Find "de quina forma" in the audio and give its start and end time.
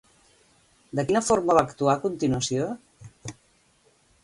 0.99-1.57